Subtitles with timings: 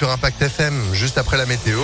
[0.00, 1.80] sur Impact FM juste après la météo.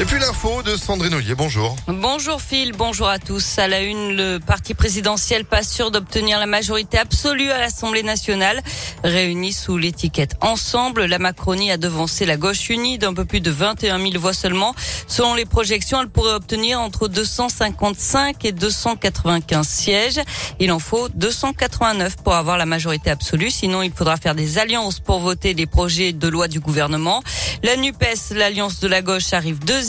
[0.00, 1.74] Et puis l'info de Sandrine Ollier, bonjour.
[1.88, 3.58] Bonjour Phil, bonjour à tous.
[3.58, 8.62] À la une, le parti présidentiel pas sûr d'obtenir la majorité absolue à l'Assemblée nationale.
[9.02, 13.50] Réunis sous l'étiquette Ensemble, la Macronie a devancé la gauche unie d'un peu plus de
[13.50, 14.72] 21 000 voix seulement.
[15.08, 20.20] Selon les projections, elle pourrait obtenir entre 255 et 295 sièges.
[20.60, 23.50] Il en faut 289 pour avoir la majorité absolue.
[23.50, 27.20] Sinon, il faudra faire des alliances pour voter les projets de loi du gouvernement.
[27.64, 29.87] La NUPES, l'alliance de la gauche, arrive deuxième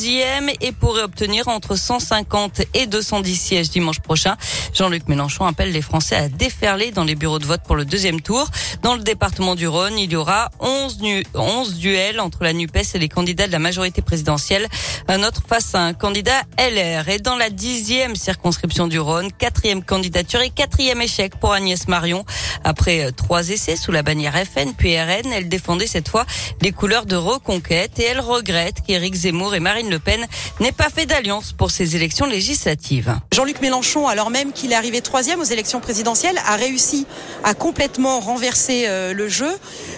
[0.62, 4.38] et pourrait obtenir entre 150 et 210 sièges dimanche prochain.
[4.74, 8.22] Jean-Luc Mélenchon appelle les Français à déferler dans les bureaux de vote pour le deuxième
[8.22, 8.48] tour.
[8.82, 11.00] Dans le département du Rhône, il y aura 11,
[11.36, 14.68] 11 duels entre la NUPES et les candidats de la majorité présidentielle.
[15.10, 17.10] Un autre face à un candidat LR.
[17.10, 22.24] Et dans la dixième circonscription du Rhône, quatrième candidature et quatrième échec pour Agnès Marion.
[22.64, 26.26] Après trois essais sous la bannière FN puis RN, elle défendait cette fois
[26.62, 30.26] les couleurs de reconquête et elle regrette qu'Éric Zemmour et Marine le Pen
[30.60, 33.16] n'ait pas fait d'alliance pour ces élections législatives.
[33.34, 37.06] Jean-Luc Mélenchon, alors même qu'il est arrivé troisième aux élections présidentielles, a réussi
[37.44, 39.52] à complètement renverser euh, le jeu,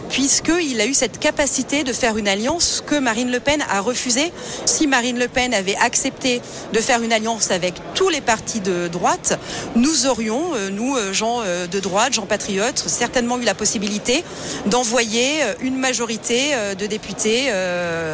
[0.10, 4.32] puisqu'il a eu cette capacité de faire une alliance que Marine Le Pen a refusée.
[4.66, 6.42] Si Marine Le Pen avait accepté
[6.74, 9.40] de faire une alliance avec tous les partis de droite,
[9.76, 14.24] nous aurions, euh, nous, euh, gens de droite, gens patriotes, certainement eu la possibilité
[14.66, 17.52] d'envoyer une majorité de députés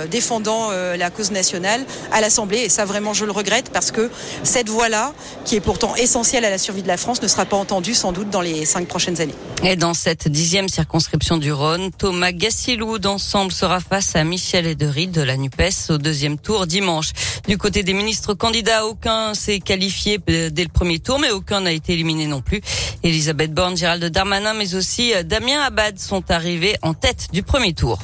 [0.10, 1.67] défendant la cause nationale
[2.12, 2.60] à l'Assemblée.
[2.60, 4.10] Et ça, vraiment, je le regrette parce que
[4.44, 5.14] cette voix-là,
[5.46, 8.12] qui est pourtant essentielle à la survie de la France, ne sera pas entendue sans
[8.12, 9.36] doute dans les cinq prochaines années.
[9.64, 15.08] Et dans cette dixième circonscription du Rhône, Thomas Gassilou d'Ensemble sera face à Michel Edery
[15.08, 17.12] de la NUPES au deuxième tour dimanche.
[17.48, 21.72] Du côté des ministres candidats, aucun s'est qualifié dès le premier tour, mais aucun n'a
[21.72, 22.62] été éliminé non plus.
[23.04, 28.00] Elisabeth Borne, Gérald Darmanin, mais aussi Damien Abad sont arrivés en tête du premier tour.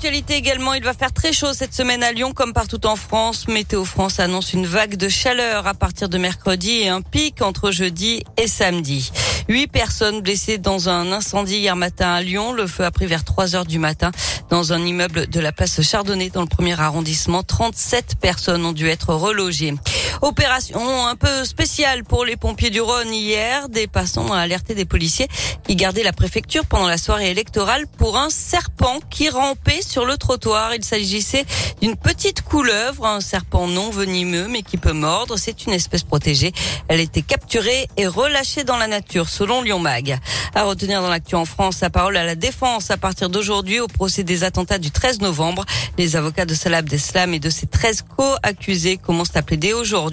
[0.00, 3.48] L'actualité également, il va faire très chaud cette semaine à Lyon comme partout en France.
[3.48, 7.72] Météo France annonce une vague de chaleur à partir de mercredi et un pic entre
[7.72, 9.10] jeudi et samedi.
[9.48, 12.52] Huit personnes blessées dans un incendie hier matin à Lyon.
[12.52, 14.12] Le feu a pris vers 3 heures du matin
[14.50, 17.42] dans un immeuble de la place Chardonnay dans le premier arrondissement.
[17.42, 19.74] 37 personnes ont dû être relogées.
[20.20, 23.68] Opération un peu spéciale pour les pompiers du Rhône hier.
[23.68, 25.28] Des passants ont alerté des policiers
[25.64, 30.16] qui gardaient la préfecture pendant la soirée électorale pour un serpent qui rampait sur le
[30.16, 30.74] trottoir.
[30.74, 31.44] Il s'agissait
[31.80, 35.36] d'une petite couleuvre, un serpent non venimeux mais qui peut mordre.
[35.36, 36.52] C'est une espèce protégée.
[36.88, 40.18] Elle était capturée et relâchée dans la nature selon Lyon Mag.
[40.54, 43.86] À retenir dans l'actu en France, la parole à la défense à partir d'aujourd'hui au
[43.86, 45.64] procès des attentats du 13 novembre.
[45.96, 50.07] Les avocats de Salah Abdeslam et de ses 13 co-accusés commencent à plaider aujourd'hui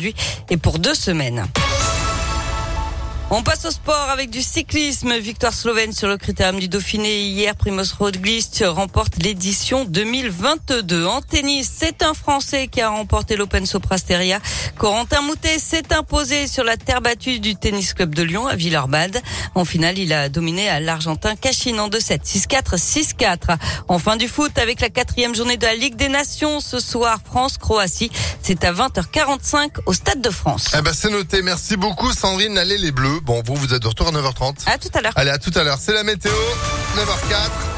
[0.50, 1.46] et pour deux semaines.
[3.32, 5.18] On passe au sport avec du cyclisme.
[5.18, 7.22] Victoire slovène sur le critérium du Dauphiné.
[7.22, 11.06] Hier, Primoz Roglic remporte l'édition 2022.
[11.08, 14.40] En tennis, c'est un Français qui a remporté l'Open Soprasteria.
[14.78, 19.20] Corentin Moutet s'est imposé sur la terre battue du Tennis Club de Lyon à Villeurbanne.
[19.56, 23.58] En finale, il a dominé à l'Argentin Cachine en 2-7, 6-4, 6-4.
[23.88, 27.20] En fin du foot, avec la quatrième journée de la Ligue des Nations, ce soir,
[27.26, 28.12] France-Croatie.
[28.44, 30.76] C'est à 20h45 au Stade de France.
[30.78, 31.42] Eh ben, c'est noté.
[31.42, 32.56] Merci beaucoup, Sandrine.
[32.60, 33.15] Allez, les Bleus.
[33.22, 34.68] Bon, vous, vous êtes de retour à 9h30.
[34.68, 35.14] À tout à l'heure.
[35.16, 35.78] Allez, à tout à l'heure.
[35.80, 36.32] C'est la météo.
[36.96, 37.75] 9h04.